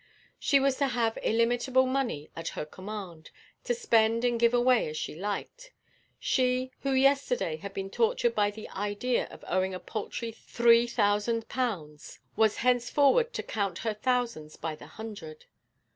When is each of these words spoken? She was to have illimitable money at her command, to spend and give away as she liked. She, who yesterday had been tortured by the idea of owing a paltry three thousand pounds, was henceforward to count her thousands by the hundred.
She 0.39 0.59
was 0.59 0.77
to 0.77 0.87
have 0.87 1.19
illimitable 1.21 1.85
money 1.85 2.31
at 2.35 2.47
her 2.57 2.65
command, 2.65 3.29
to 3.65 3.75
spend 3.75 4.25
and 4.25 4.39
give 4.39 4.51
away 4.51 4.89
as 4.89 4.97
she 4.97 5.13
liked. 5.13 5.71
She, 6.19 6.71
who 6.79 6.93
yesterday 6.93 7.57
had 7.57 7.71
been 7.75 7.91
tortured 7.91 8.33
by 8.33 8.49
the 8.49 8.67
idea 8.69 9.25
of 9.27 9.45
owing 9.47 9.75
a 9.75 9.79
paltry 9.79 10.31
three 10.31 10.87
thousand 10.87 11.47
pounds, 11.49 12.17
was 12.35 12.57
henceforward 12.65 13.31
to 13.33 13.43
count 13.43 13.77
her 13.77 13.93
thousands 13.93 14.55
by 14.55 14.73
the 14.75 14.87
hundred. 14.87 15.45